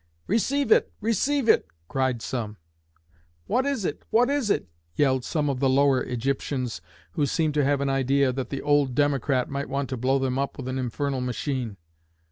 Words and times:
'Receive 0.25 0.71
it!' 0.71 0.91
'Receive 0.99 1.47
it!' 1.47 1.67
cried 1.87 2.23
some. 2.23 2.57
'What 3.45 3.67
is 3.67 3.85
it?' 3.85 4.01
'What 4.09 4.31
is 4.31 4.49
it?' 4.49 4.67
yelled 4.95 5.23
some 5.23 5.47
of 5.47 5.59
the 5.59 5.69
lower 5.69 6.01
Egyptians, 6.01 6.81
who 7.11 7.27
seemed 7.27 7.53
to 7.53 7.63
have 7.63 7.81
an 7.81 7.89
idea 7.89 8.33
that 8.33 8.49
the 8.49 8.63
'old 8.63 8.95
Democrat' 8.95 9.47
might 9.47 9.69
want 9.69 9.89
to 9.89 9.97
blow 9.97 10.17
them 10.17 10.39
up 10.39 10.57
with 10.57 10.67
an 10.67 10.79
infernal 10.79 11.21
machine. 11.21 11.77